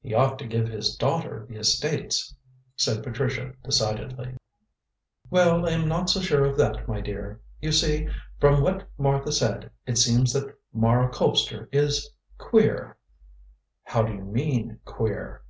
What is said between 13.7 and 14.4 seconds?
"How do you